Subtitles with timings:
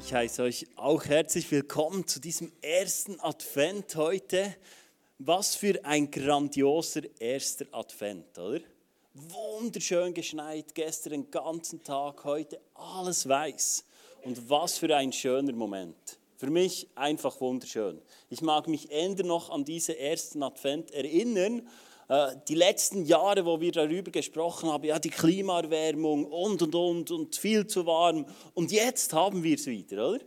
[0.00, 4.54] Ich heiße euch auch herzlich willkommen zu diesem ersten Advent heute.
[5.18, 8.60] Was für ein grandioser erster Advent, oder?
[9.14, 13.84] Wunderschön geschneit, gestern den ganzen Tag, heute alles weiß.
[14.22, 16.18] Und was für ein schöner Moment.
[16.36, 18.00] Für mich einfach wunderschön.
[18.30, 21.68] Ich mag mich ändern noch an diesen ersten Advent erinnern
[22.48, 27.36] die letzten Jahre, wo wir darüber gesprochen haben, ja, die Klimaerwärmung und und und und
[27.36, 28.24] viel zu warm.
[28.54, 30.24] Und jetzt haben wir es wieder, oder?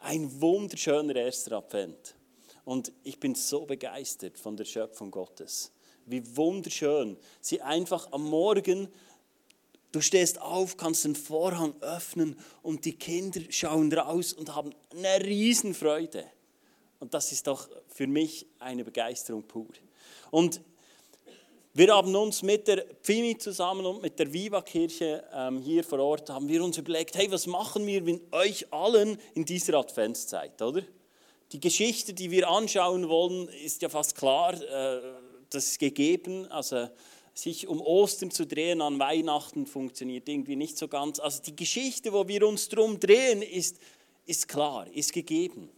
[0.00, 2.14] Ein wunderschöner erster Advent.
[2.64, 5.72] Und ich bin so begeistert von der Schöpfung Gottes.
[6.04, 8.88] Wie wunderschön sie einfach am Morgen
[9.96, 15.24] Du stehst auf, kannst den Vorhang öffnen und die Kinder schauen raus und haben eine
[15.24, 16.26] Riesenfreude.
[16.98, 19.70] Und das ist doch für mich eine Begeisterung pur.
[20.30, 20.60] Und
[21.78, 26.30] wir haben uns mit der Pfimi zusammen und mit der Viva-Kirche ähm, hier vor Ort,
[26.30, 30.80] haben wir uns überlegt, hey, was machen wir mit euch allen in dieser Adventszeit, oder?
[31.52, 35.02] Die Geschichte, die wir anschauen wollen, ist ja fast klar, äh,
[35.50, 36.88] das ist gegeben, also
[37.34, 41.20] sich um Ostern zu drehen an Weihnachten funktioniert irgendwie nicht so ganz.
[41.20, 43.76] Also die Geschichte, wo wir uns drum drehen, ist,
[44.24, 45.68] ist klar, ist gegeben.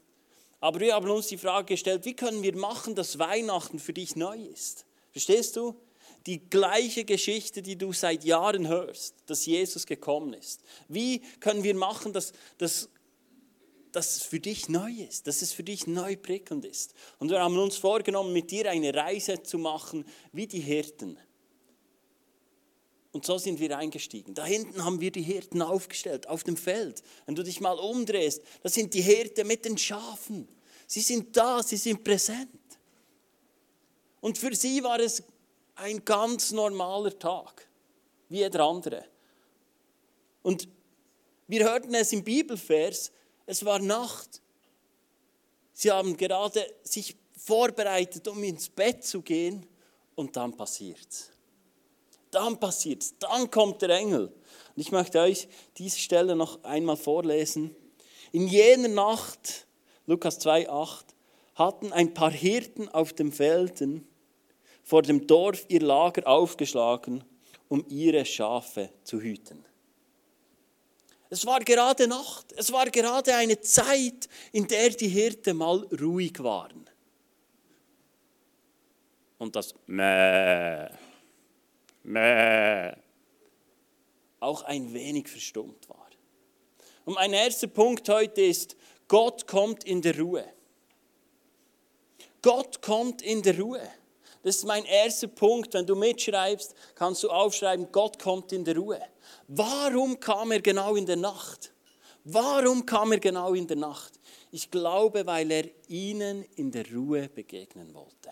[0.61, 4.15] Aber wir haben uns die Frage gestellt, wie können wir machen, dass Weihnachten für dich
[4.15, 4.87] neu ist?
[5.11, 5.75] Verstehst du?
[6.29, 10.61] Die gleiche Geschichte, die du seit Jahren hörst, dass Jesus gekommen ist.
[10.87, 12.91] Wie können wir machen, dass, dass,
[13.93, 16.93] dass es für dich neu ist, dass es für dich neu prickelnd ist?
[17.19, 21.19] Und wir haben uns vorgenommen, mit dir eine Reise zu machen, wie die Hirten.
[23.12, 24.34] Und so sind wir eingestiegen.
[24.34, 27.03] Da hinten haben wir die Hirten aufgestellt, auf dem Feld.
[27.25, 30.47] Wenn du dich mal umdrehst, das sind die Hirten mit den Schafen.
[30.87, 32.51] Sie sind da, sie sind präsent.
[34.21, 35.23] Und für sie war es
[35.79, 37.69] ein ganz normaler Tag,
[38.29, 39.05] wie jeder andere.
[40.43, 40.69] Und
[41.47, 43.12] wir hörten es im Bibelvers,
[43.47, 44.43] es war Nacht.
[45.73, 49.65] Sie haben gerade sich vorbereitet, um ins Bett zu gehen
[50.16, 51.31] und dann passiert's.
[52.31, 54.27] Dann passiert's, dann kommt der Engel.
[54.27, 57.75] Und ich möchte euch diese Stelle noch einmal vorlesen.
[58.33, 59.66] In jener Nacht,
[60.06, 61.05] Lukas 2,8,
[61.55, 64.06] hatten ein paar Hirten auf dem Felden
[64.88, 67.22] vor dem Dorf ihr Lager aufgeschlagen,
[67.69, 69.62] um ihre Schafe zu hüten.
[71.28, 76.43] Es war gerade Nacht, es war gerade eine Zeit, in der die Hirten mal ruhig
[76.43, 76.88] waren.
[79.37, 80.88] Und das Mäh,
[82.04, 82.94] Mäh
[84.41, 86.09] auch ein wenig verstummt war.
[87.04, 88.75] Und mein erster Punkt heute ist,
[89.06, 90.50] Gott kommt in der Ruhe.
[92.41, 93.87] Gott kommt in der Ruhe.
[94.43, 95.75] Das ist mein erster Punkt.
[95.75, 99.00] Wenn du mitschreibst, kannst du aufschreiben, Gott kommt in der Ruhe.
[99.49, 101.72] Warum kam er genau in der Nacht?
[102.25, 104.19] Warum kam er genau in der Nacht?
[104.50, 108.31] Ich glaube, weil er ihnen in der Ruhe begegnen wollte.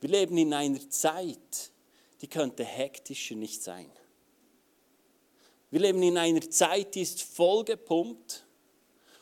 [0.00, 1.70] Wir leben in einer Zeit,
[2.20, 3.90] die könnte hektischer nicht sein.
[5.70, 8.44] Wir leben in einer Zeit, die ist vollgepumpt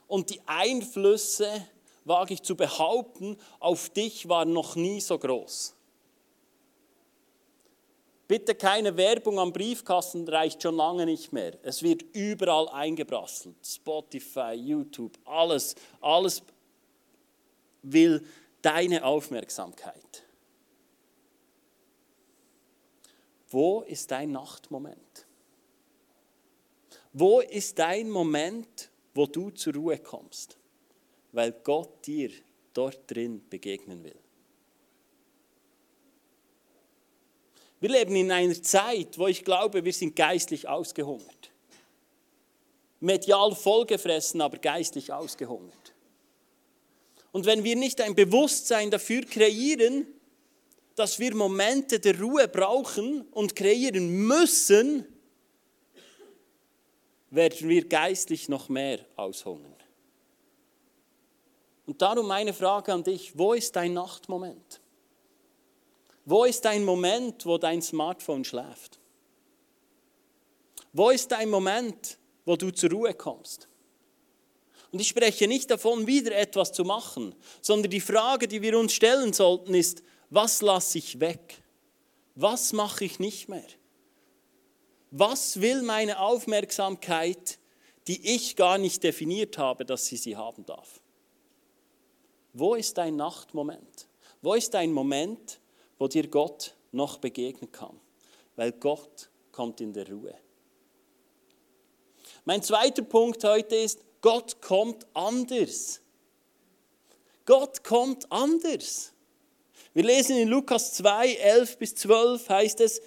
[0.08, 1.66] und die Einflüsse
[2.10, 5.74] wage ich zu behaupten, auf dich war noch nie so groß.
[8.28, 11.58] Bitte keine Werbung am Briefkasten reicht schon lange nicht mehr.
[11.62, 13.56] Es wird überall eingebrasselt.
[13.64, 16.42] Spotify, YouTube, alles, alles
[17.82, 18.24] will
[18.60, 20.24] deine Aufmerksamkeit.
[23.48, 25.26] Wo ist dein Nachtmoment?
[27.12, 30.59] Wo ist dein Moment, wo du zur Ruhe kommst?
[31.32, 32.30] Weil Gott dir
[32.72, 34.18] dort drin begegnen will.
[37.80, 41.50] Wir leben in einer Zeit, wo ich glaube, wir sind geistlich ausgehungert.
[43.00, 45.94] Medial vollgefressen, aber geistlich ausgehungert.
[47.32, 50.06] Und wenn wir nicht ein Bewusstsein dafür kreieren,
[50.94, 55.06] dass wir Momente der Ruhe brauchen und kreieren müssen,
[57.30, 59.79] werden wir geistlich noch mehr aushungern.
[61.90, 64.80] Und darum meine Frage an dich, wo ist dein Nachtmoment?
[66.24, 69.00] Wo ist dein Moment, wo dein Smartphone schläft?
[70.92, 73.66] Wo ist dein Moment, wo du zur Ruhe kommst?
[74.92, 78.92] Und ich spreche nicht davon, wieder etwas zu machen, sondern die Frage, die wir uns
[78.92, 81.60] stellen sollten, ist, was lasse ich weg?
[82.36, 83.66] Was mache ich nicht mehr?
[85.10, 87.58] Was will meine Aufmerksamkeit,
[88.06, 90.99] die ich gar nicht definiert habe, dass sie sie haben darf?
[92.52, 94.08] Wo ist dein Nachtmoment?
[94.42, 95.60] Wo ist dein Moment,
[95.98, 98.00] wo dir Gott noch begegnen kann?
[98.56, 100.34] Weil Gott kommt in der Ruhe.
[102.44, 106.00] Mein zweiter Punkt heute ist, Gott kommt anders.
[107.46, 109.12] Gott kommt anders.
[109.92, 113.02] Wir lesen in Lukas 2, 11 bis 12 heißt es,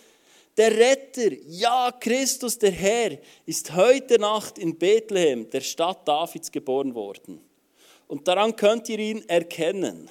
[0.58, 6.94] der Retter, ja Christus der Herr, ist heute Nacht in Bethlehem, der Stadt Davids, geboren
[6.94, 7.42] worden.
[8.14, 10.08] Und daran könnt ihr ihn erkennen.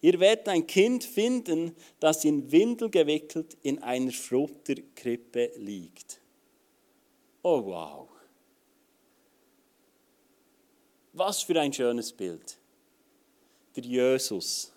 [0.00, 6.20] Ihr werdet ein Kind finden, das in Windel gewickelt in einer Futterkrippe liegt.
[7.42, 8.08] Oh wow.
[11.14, 12.56] Was für ein schönes Bild.
[13.74, 14.72] Der Jesus.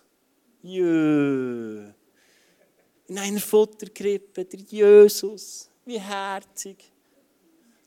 [0.60, 1.88] Jö.
[3.06, 5.70] In einer Futterkrippe, der Jesus.
[5.84, 6.90] Wie herzig.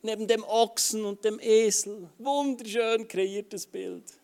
[0.02, 2.10] Neben dem Ochsen und dem Esel.
[2.18, 4.19] Wunderschön kreiertes Bild.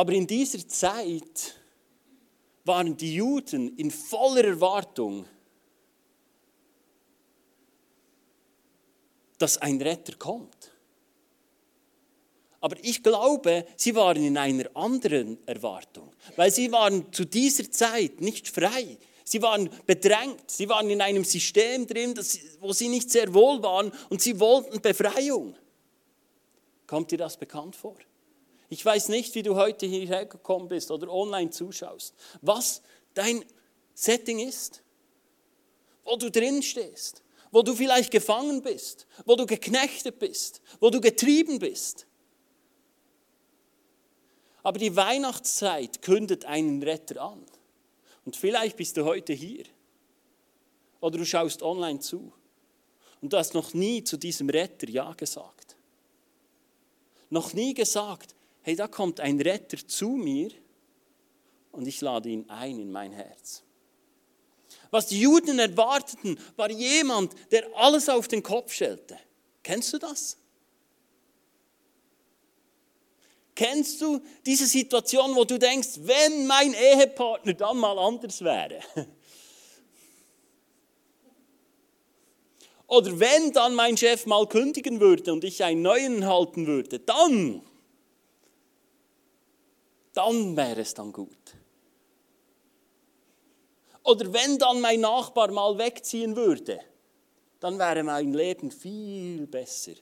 [0.00, 1.54] Aber in dieser Zeit
[2.64, 5.26] waren die Juden in voller Erwartung,
[9.36, 10.72] dass ein Retter kommt.
[12.62, 18.22] Aber ich glaube, sie waren in einer anderen Erwartung, weil sie waren zu dieser Zeit
[18.22, 18.96] nicht frei.
[19.24, 22.18] Sie waren bedrängt, sie waren in einem System drin,
[22.60, 25.54] wo sie nicht sehr wohl waren und sie wollten Befreiung.
[26.86, 27.96] Kommt dir das bekannt vor?
[28.70, 32.82] Ich weiß nicht, wie du heute hierher gekommen bist oder online zuschaust, was
[33.14, 33.44] dein
[33.94, 34.82] Setting ist,
[36.04, 41.00] wo du drin stehst, wo du vielleicht gefangen bist, wo du geknechtet bist, wo du
[41.00, 42.06] getrieben bist.
[44.62, 47.44] Aber die Weihnachtszeit kündet einen Retter an.
[48.24, 49.64] Und vielleicht bist du heute hier
[51.00, 52.32] oder du schaust online zu
[53.20, 55.76] und du hast noch nie zu diesem Retter Ja gesagt.
[57.30, 60.50] Noch nie gesagt, hey, da kommt ein Retter zu mir
[61.72, 63.62] und ich lade ihn ein in mein Herz.
[64.90, 69.18] Was die Juden erwarteten, war jemand, der alles auf den Kopf stellte.
[69.62, 70.36] Kennst du das?
[73.54, 78.80] Kennst du diese Situation, wo du denkst, wenn mein Ehepartner dann mal anders wäre?
[82.86, 87.62] Oder wenn dann mein Chef mal kündigen würde und ich einen neuen halten würde, dann
[90.12, 91.36] dann wäre es dann gut.
[94.02, 96.80] Oder wenn dann mein Nachbar mal wegziehen würde,
[97.60, 99.92] dann wäre mein Leben viel besser.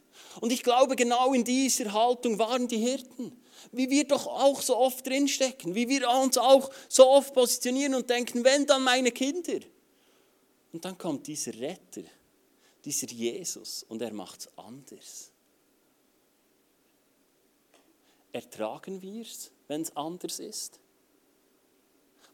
[0.40, 3.37] Und ich glaube, genau in dieser Haltung waren die Hirten.
[3.72, 8.08] Wie wir doch auch so oft drinstecken, wie wir uns auch so oft positionieren und
[8.08, 9.58] denken, wenn dann meine Kinder.
[10.72, 12.02] Und dann kommt dieser Retter,
[12.84, 15.32] dieser Jesus und er macht es anders.
[18.31, 19.50] Ertragen wir es?
[19.69, 20.81] Wenn es anders ist?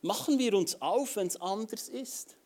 [0.02, 2.36] Machen wir uns auf, wenn es anders ist?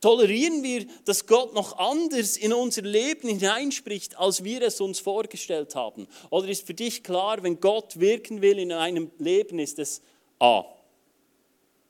[0.00, 5.74] Tolerieren wir, dass Gott noch anders in unser Leben hineinspricht, als wir es uns vorgestellt
[5.74, 6.08] haben?
[6.30, 10.00] Oder ist für dich klar, wenn Gott wirken will in einem Leben, ist es
[10.38, 10.64] A.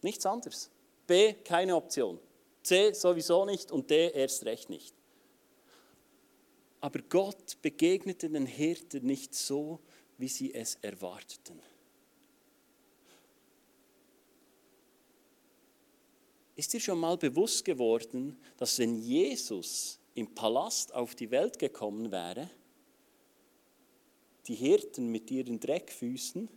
[0.03, 0.71] Nichts anderes.
[1.07, 1.35] B.
[1.35, 2.19] Keine Option.
[2.63, 2.93] C.
[2.93, 4.11] Sowieso nicht und D.
[4.11, 4.95] Erst recht nicht.
[6.81, 9.79] Aber Gott begegnete den Hirten nicht so,
[10.21, 11.61] wie sie es erwarteten.
[16.57, 22.13] Ist dir schon mal bewusst geworden, dass wenn Jesus im Palast auf die Welt gekommen
[22.13, 22.51] wäre,
[24.47, 26.49] die Hirten mit ihren Dreckfüßen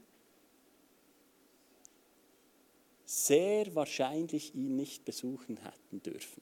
[3.05, 6.41] sehr wahrscheinlich ihn nicht besuchen hätten dürfen.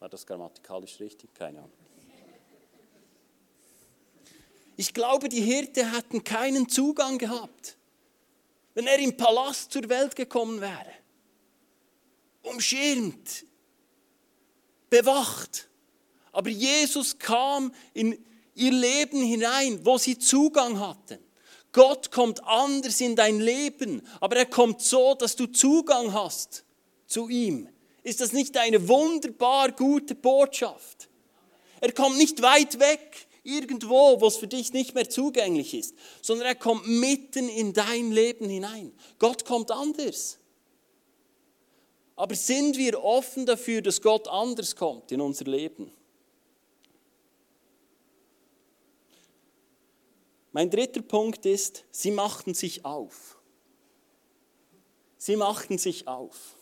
[0.00, 1.32] War das grammatikalisch richtig?
[1.34, 1.93] Keine Ahnung.
[4.76, 7.76] Ich glaube, die Hirte hätten keinen Zugang gehabt,
[8.74, 10.92] wenn er im Palast zur Welt gekommen wäre.
[12.42, 13.46] Umschirmt,
[14.90, 15.68] bewacht.
[16.32, 21.18] Aber Jesus kam in ihr Leben hinein, wo sie Zugang hatten.
[21.72, 26.64] Gott kommt anders in dein Leben, aber er kommt so, dass du Zugang hast
[27.06, 27.68] zu ihm.
[28.04, 31.08] Ist das nicht eine wunderbar gute Botschaft?
[31.80, 36.48] Er kommt nicht weit weg irgendwo, wo es für dich nicht mehr zugänglich ist, sondern
[36.48, 38.92] er kommt mitten in dein Leben hinein.
[39.18, 40.38] Gott kommt anders.
[42.16, 45.92] Aber sind wir offen dafür, dass Gott anders kommt in unser Leben?
[50.52, 53.36] Mein dritter Punkt ist, sie machten sich auf.
[55.18, 56.53] Sie machten sich auf.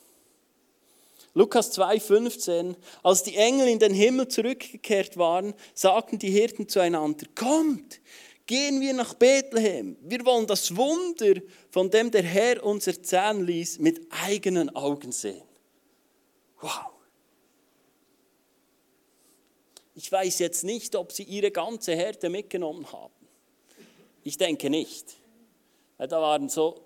[1.34, 8.00] Lukas 2,15, als die Engel in den Himmel zurückgekehrt waren, sagten die Hirten zueinander, kommt,
[8.46, 9.96] gehen wir nach Bethlehem.
[10.02, 15.42] Wir wollen das Wunder, von dem der Herr uns erzählen ließ, mit eigenen Augen sehen.
[16.60, 16.92] Wow.
[19.94, 23.12] Ich weiß jetzt nicht, ob sie ihre ganze Herde mitgenommen haben.
[24.22, 25.16] Ich denke nicht.
[25.96, 26.84] Da waren so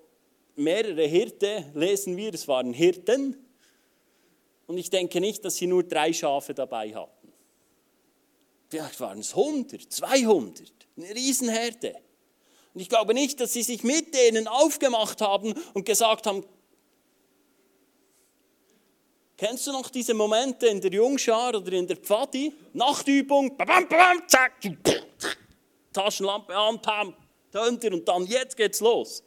[0.55, 3.46] mehrere Hirte, lesen wir, es waren Hirten.
[4.67, 7.33] Und ich denke nicht, dass sie nur drei Schafe dabei hatten.
[8.69, 11.95] Vielleicht waren es 100, 200, eine Riesenherde.
[12.73, 16.45] Und ich glaube nicht, dass sie sich mit denen aufgemacht haben und gesagt haben,
[19.37, 22.51] Kennst du noch diese Momente in der Jungschar oder in der Pfadi?
[22.73, 24.53] Nachtübung, bam, bam, zack,
[25.93, 27.15] Taschenlampe an, pam,
[27.51, 29.23] tönt und dann jetzt geht's los.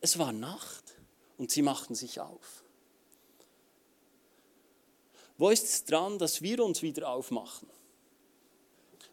[0.00, 0.96] Es war Nacht
[1.38, 2.57] und sie machten sich auf.
[5.38, 7.68] Wo ist es dran, dass wir uns wieder aufmachen?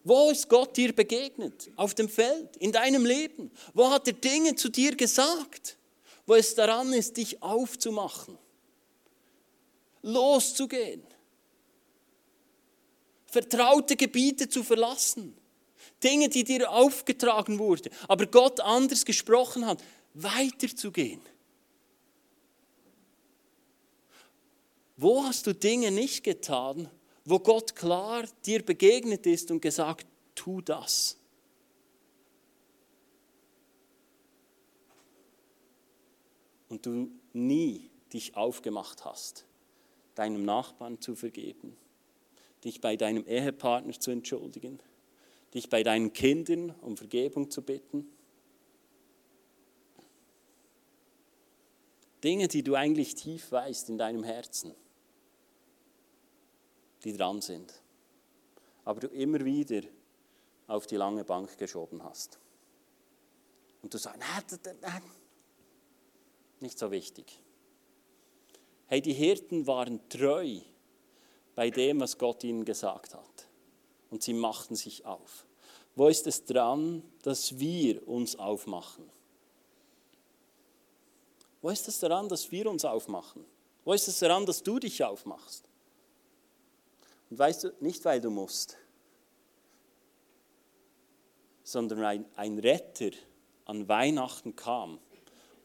[0.04, 1.70] Wo ist Gott dir begegnet?
[1.76, 3.50] Auf dem Feld, in deinem Leben?
[3.72, 5.78] Wo hat er Dinge zu dir gesagt?
[6.26, 8.38] Wo es daran ist, dich aufzumachen?
[10.06, 11.02] loszugehen,
[13.26, 15.36] vertraute Gebiete zu verlassen,
[16.02, 19.82] Dinge, die dir aufgetragen wurden, aber Gott anders gesprochen hat,
[20.14, 21.20] weiterzugehen.
[24.96, 26.88] Wo hast du Dinge nicht getan,
[27.24, 31.18] wo Gott klar dir begegnet ist und gesagt, tu das?
[36.68, 39.46] Und du nie dich aufgemacht hast
[40.16, 41.76] deinem Nachbarn zu vergeben,
[42.64, 44.80] dich bei deinem Ehepartner zu entschuldigen,
[45.54, 48.08] dich bei deinen Kindern um Vergebung zu bitten.
[52.24, 54.74] Dinge, die du eigentlich tief weißt in deinem Herzen,
[57.06, 57.72] die dran sind,
[58.84, 59.82] aber du immer wieder
[60.66, 62.38] auf die lange Bank geschoben hast.
[63.82, 64.20] Und du sagst,
[66.60, 67.40] nicht so wichtig.
[68.86, 70.60] Hey, die Hirten waren treu
[71.54, 73.48] bei dem, was Gott ihnen gesagt hat.
[74.10, 75.46] Und sie machten sich auf.
[75.96, 79.10] Wo ist es dran, dass wir uns aufmachen?
[81.62, 83.44] Wo ist es daran, dass wir uns aufmachen?
[83.84, 85.64] Wo ist es daran, dass du dich aufmachst?
[87.30, 88.78] Und weißt du, nicht weil du musst,
[91.64, 93.10] sondern ein, ein Retter
[93.64, 95.00] an Weihnachten kam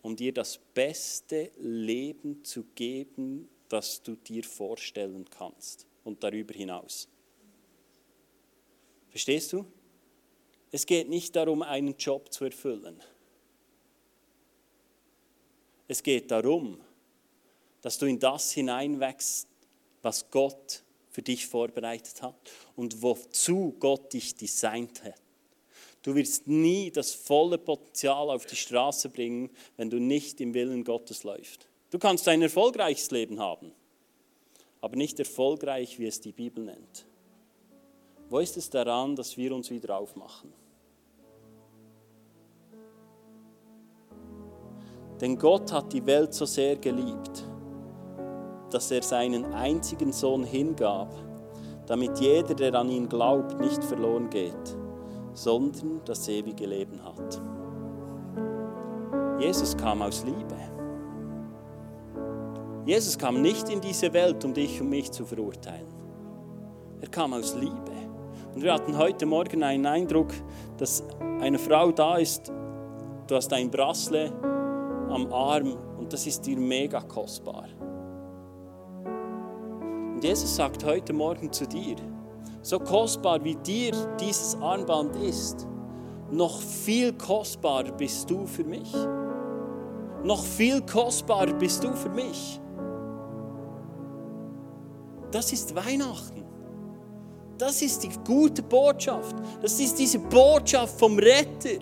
[0.01, 7.07] um dir das beste Leben zu geben, das du dir vorstellen kannst und darüber hinaus.
[9.09, 9.65] Verstehst du?
[10.71, 13.01] Es geht nicht darum, einen Job zu erfüllen.
[15.87, 16.79] Es geht darum,
[17.81, 19.47] dass du in das hineinwächst,
[20.01, 22.35] was Gott für dich vorbereitet hat
[22.75, 25.21] und wozu Gott dich designt hat.
[26.03, 30.83] Du wirst nie das volle Potenzial auf die Straße bringen, wenn du nicht im Willen
[30.83, 31.67] Gottes läufst.
[31.91, 33.71] Du kannst ein erfolgreiches Leben haben,
[34.79, 37.05] aber nicht erfolgreich, wie es die Bibel nennt.
[38.29, 40.53] Wo ist es daran, dass wir uns wieder aufmachen?
[45.19, 47.45] Denn Gott hat die Welt so sehr geliebt,
[48.73, 51.13] dass er seinen einzigen Sohn hingab,
[51.87, 54.77] damit jeder, der an ihn glaubt, nicht verloren geht,
[55.33, 57.41] sondern das ewige Leben hat.
[59.39, 60.55] Jesus kam aus Liebe.
[62.85, 65.87] Jesus kam nicht in diese Welt, um dich und mich zu verurteilen.
[67.01, 67.91] Er kam aus Liebe.
[68.53, 70.31] Und wir hatten heute Morgen einen Eindruck,
[70.77, 71.03] dass
[71.39, 72.51] eine Frau da ist,
[73.27, 74.31] du hast ein Brassle
[75.09, 77.65] am Arm und das ist dir mega kostbar.
[80.21, 81.95] Und Jesus sagt heute Morgen zu dir,
[82.61, 85.65] so kostbar wie dir dieses Armband ist,
[86.29, 88.93] noch viel kostbarer bist du für mich.
[90.23, 92.61] Noch viel kostbarer bist du für mich.
[95.31, 96.45] Das ist Weihnachten.
[97.57, 99.35] Das ist die gute Botschaft.
[99.59, 101.79] Das ist diese Botschaft vom Retter.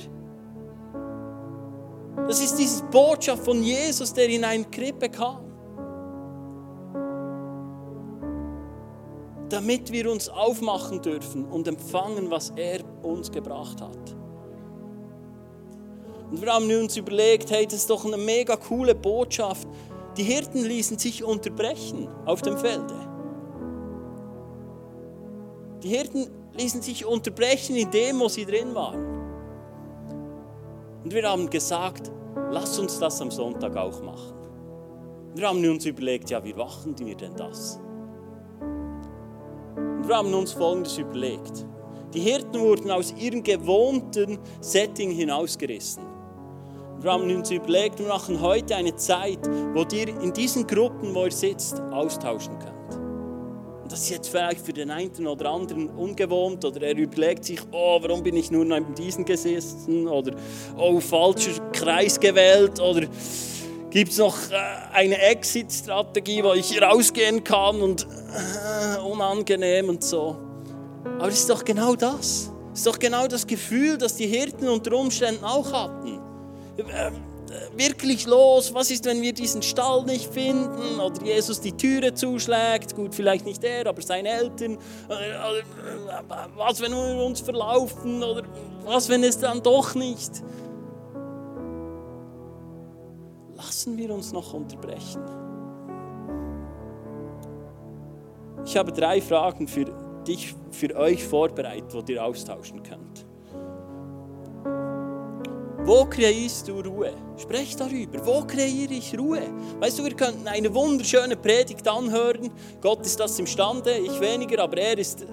[2.26, 5.49] Das ist diese Botschaft von Jesus, der in eine Krippe kam.
[9.50, 14.16] Damit wir uns aufmachen dürfen und empfangen, was er uns gebracht hat.
[16.30, 19.68] Und wir haben uns überlegt, hey, das ist doch eine mega coole Botschaft.
[20.16, 22.94] Die Hirten ließen sich unterbrechen auf dem Felde.
[25.82, 29.04] Die Hirten ließen sich unterbrechen in dem, wo sie drin waren.
[31.04, 32.12] Und wir haben gesagt,
[32.52, 34.36] lass uns das am Sonntag auch machen.
[35.34, 37.80] Wir haben uns überlegt, ja, wie machen wir denn das?
[40.10, 41.66] Wir haben uns Folgendes überlegt.
[42.16, 46.04] Die Hirten wurden aus ihrem gewohnten Setting hinausgerissen.
[47.00, 49.40] Wir haben uns überlegt, wir machen heute eine Zeit,
[49.74, 53.92] wo ihr in diesen Gruppen, wo ihr sitzt, austauschen könnt.
[53.92, 58.00] das ist jetzt vielleicht für den einen oder anderen ungewohnt oder er überlegt sich, oh,
[58.02, 60.36] warum bin ich nur neben diesen gesessen oder
[60.76, 63.08] oh, falscher Kreis gewählt oder
[63.90, 64.56] gibt es noch äh,
[64.94, 70.38] eine Exit-Strategie, wo ich rausgehen kann und äh, unangenehm und so.
[71.18, 72.52] Aber es ist doch genau das.
[72.74, 76.20] Es ist doch genau das Gefühl, das die Hirten unter Umständen auch hatten.
[76.78, 77.12] Äh,
[77.76, 78.74] wirklich los?
[78.74, 82.96] Was ist, wenn wir diesen Stall nicht finden oder Jesus die Türe zuschlägt?
[82.96, 84.78] Gut, vielleicht nicht er, aber seine Eltern.
[86.56, 88.44] Was, wenn wir uns verlaufen oder
[88.86, 90.44] was, wenn es dann doch nicht?
[93.70, 95.22] Lassen wir uns noch unterbrechen.
[98.66, 99.86] Ich habe drei Fragen für
[100.26, 103.28] dich, für euch vorbereitet, die ihr austauschen könnt.
[105.86, 107.14] Wo kreierst du Ruhe?
[107.38, 108.26] Sprech darüber.
[108.26, 109.44] Wo kreiere ich Ruhe?
[109.80, 112.50] Weißt du, wir könnten eine wunderschöne Predigt anhören.
[112.82, 115.28] Gott ist das imstande, ich weniger, aber er ist, äh,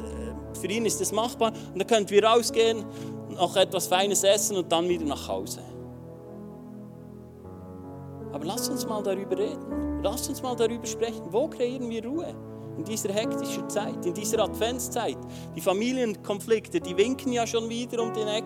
[0.60, 1.54] für ihn ist es machbar.
[1.72, 2.84] Und dann könnten wir rausgehen,
[3.30, 5.62] noch etwas Feines essen und dann wieder nach Hause.
[8.46, 10.00] Lass uns mal darüber reden.
[10.04, 11.24] Lass uns mal darüber sprechen.
[11.30, 12.32] Wo kreieren wir Ruhe?
[12.78, 15.18] In dieser hektischen Zeit, in dieser Adventszeit.
[15.56, 18.44] Die Familienkonflikte, die winken ja schon wieder um den Eck.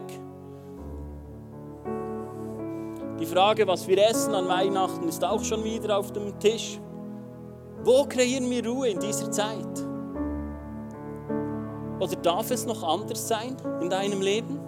[3.18, 6.80] Die Frage, was wir essen an Weihnachten, ist auch schon wieder auf dem Tisch.
[7.84, 9.86] Wo kreieren wir Ruhe in dieser Zeit?
[12.00, 14.58] Oder darf es noch anders sein in deinem Leben?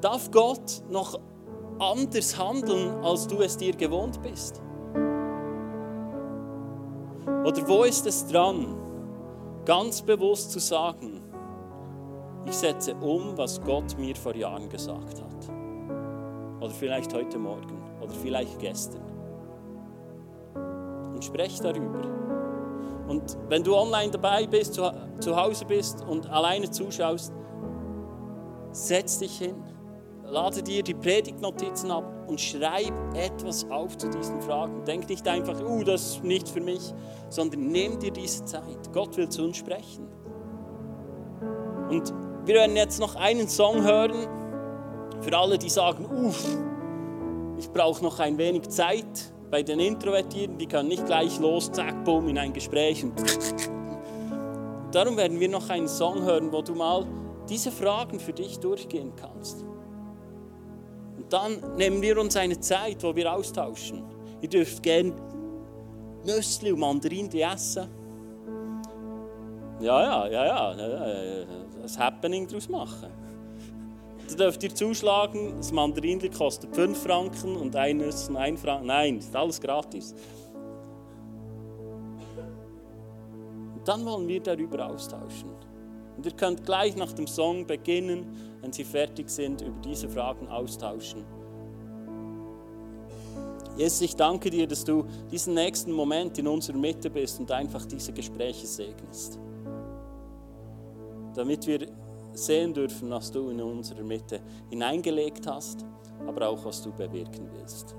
[0.00, 1.18] Darf Gott noch
[1.78, 4.60] anders handeln, als du es dir gewohnt bist?
[7.44, 8.76] Oder wo ist es dran,
[9.64, 11.22] ganz bewusst zu sagen,
[12.46, 15.54] ich setze um, was Gott mir vor Jahren gesagt hat?
[16.60, 19.02] Oder vielleicht heute Morgen oder vielleicht gestern.
[21.14, 22.00] Und sprech darüber.
[23.08, 27.32] Und wenn du online dabei bist, zu, Hause bist und alleine zuschaust,
[28.72, 29.56] setz dich hin,
[30.30, 34.84] lade dir die Predigtnotizen ab und schreib etwas auf zu diesen Fragen.
[34.84, 36.92] Denk nicht einfach, uh, das ist nicht für mich,
[37.28, 38.92] sondern nimm dir diese Zeit.
[38.92, 40.06] Gott will zu uns sprechen.
[41.90, 42.12] Und
[42.44, 44.26] wir werden jetzt noch einen Song hören,
[45.20, 46.46] für alle, die sagen, uff,
[47.58, 49.32] ich brauche noch ein wenig Zeit.
[49.50, 53.02] Bei den Introvertierten, die können nicht gleich los, zack, bumm, in ein Gespräch.
[53.02, 53.14] Und
[54.92, 57.06] Darum werden wir noch einen Song hören, wo du mal
[57.48, 59.64] diese Fragen für dich durchgehen kannst.
[61.28, 64.02] Dann nehmen wir uns eine Zeit, wo wir austauschen.
[64.40, 65.12] Ihr dürft gerne
[66.24, 67.88] Nüssli und Mandarinen essen.
[69.80, 71.46] Ja, ja, ja, ja,
[71.80, 73.08] das Happening daraus machen.
[74.28, 78.86] Da dürft ihr zuschlagen, das Mandarinli kostet 5 Franken und ein Nüssen 1 Franken.
[78.86, 80.14] Nein, ist alles gratis.
[83.74, 85.50] Und dann wollen wir darüber austauschen.
[86.16, 88.26] Und ihr könnt gleich nach dem Song beginnen,
[88.60, 91.24] wenn sie fertig sind, über diese Fragen austauschen.
[93.76, 97.84] Jesus, ich danke dir, dass du diesen nächsten Moment in unserer Mitte bist und einfach
[97.86, 99.38] diese Gespräche segnest.
[101.34, 101.86] Damit wir
[102.32, 105.84] sehen dürfen, was du in unserer Mitte hineingelegt hast,
[106.26, 107.94] aber auch was du bewirken willst.